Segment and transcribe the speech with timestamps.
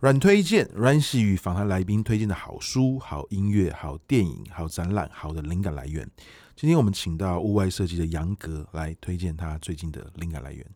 [0.00, 6.08] 软推荐，软喜与访谈来宾推荐的好书、好音乐、好电影、好展览、好的灵感来源。
[6.56, 10.66] 今天我们请到屋外设计的杨格来推荐他最近的灵感来源。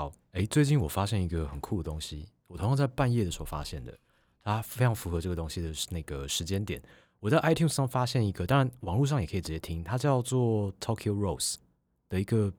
[0.00, 3.94] 好，哎，最近我发现一个很酷的东西，我同样在半夜的时候发现的，
[4.42, 6.80] 它非常符合这个东西的那个时间点。
[7.18, 11.56] 我在 iTunes 上发现一个，当然网络上也可以直接听，它叫做 Tokyo Rose
[12.08, 12.50] 的一个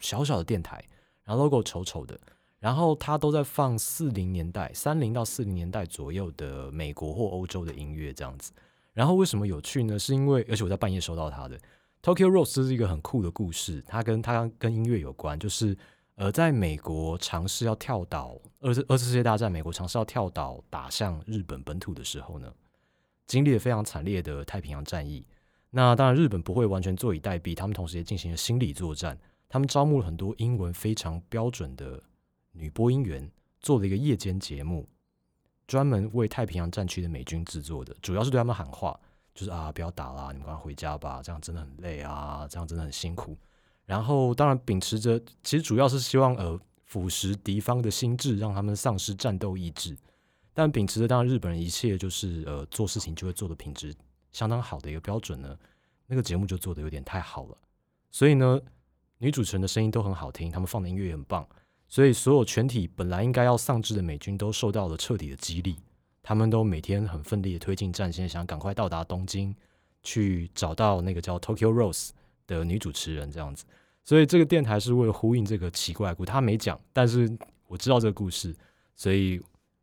[0.00, 0.84] 小小的电台，
[1.24, 2.20] 然后 logo 丑丑的。
[2.58, 8.52] 然后它都在放四零年代、三零到四零年代左右的美国或欧洲的音乐这样子。
[8.92, 9.98] 然后为什么有趣呢？
[9.98, 11.58] 是因为而且我在半夜收到它的
[12.02, 15.74] Tokyo Rose 是一个很酷的故事，它跟它跟音乐有关，就是
[16.16, 22.52] 呃，在美国尝试要跳岛二次二次世界大战，美国尝试要跳岛打向日本本土的时候呢，
[23.26, 25.26] 经历了非常惨烈的太平洋战役。
[25.70, 32.02] 那当然日本不会完全坐以待毙，他们同时也进行了心理作战，他们招募了很多英文非常标准的。
[32.52, 34.88] 女播音员做了一个夜间节目，
[35.66, 38.98] 专门为太平洋战区的美军制作的，主要是对他们喊话，
[39.34, 43.36] 就是啊，不要打了，你们赶快回家吧，这样真的很累啊，这样真的很辛苦。
[43.86, 49.96] 然后，当然秉持着，其实主要是希望呃腐蚀敌方的心智，让他们丧失战斗意志。
[50.52, 53.94] 但秉持着，当然日本人一切就是呃做事情就会做的品质
[54.32, 55.56] 相当好的一个标准呢，
[56.06, 57.56] 那个节目就做的有点太好了。
[58.10, 58.60] 所以呢，
[59.18, 61.46] 女主持人的声音都很好听，他们放的音乐也很棒。
[61.88, 65.76] 所以，所有全体本来应该要丧志的美军都受到了彻底的激励，
[66.20, 69.54] 他们都每天很奋力的推进战线，想赶快到达东京，
[70.02, 72.10] 去找到那个叫 Tokyo Rose
[72.46, 73.64] 的女主持人这样子。
[74.04, 77.28] 所以，这个电台是为了呼应这个奇怪故事，他没讲，但是
[77.66, 78.54] 我知道这个故事，
[78.94, 79.40] 所以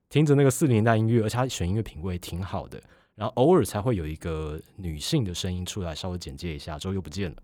[0.07, 2.81] 听着那个四零年代音乐，而且他选音乐品味挺好的，
[3.15, 7.43] 然后偶尔才会有一个女性的声音出来，稍微简介一下，之后又不见了，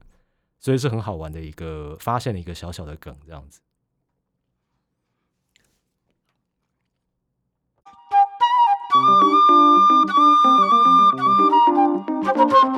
[0.57, 3.59] 所以是很好玩的一个发现了一个小小的梗这样子。
[12.49, 12.75] Thank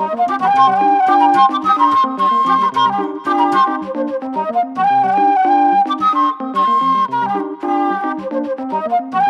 [9.14, 9.21] you.